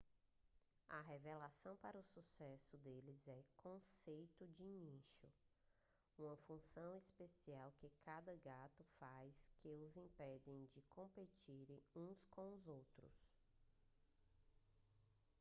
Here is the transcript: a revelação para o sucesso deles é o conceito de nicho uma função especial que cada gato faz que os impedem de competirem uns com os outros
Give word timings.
a 0.89 0.99
revelação 1.01 1.77
para 1.77 1.95
o 1.95 2.01
sucesso 2.01 2.75
deles 2.79 3.27
é 3.27 3.35
o 3.37 3.45
conceito 3.55 4.47
de 4.47 4.65
nicho 4.67 5.27
uma 6.17 6.35
função 6.35 6.95
especial 6.95 7.71
que 7.77 7.87
cada 8.03 8.35
gato 8.37 8.83
faz 8.97 9.51
que 9.57 9.69
os 9.69 9.95
impedem 9.95 10.65
de 10.65 10.81
competirem 10.89 11.79
uns 11.95 12.23
com 12.31 12.51
os 12.51 12.67
outros 12.67 13.29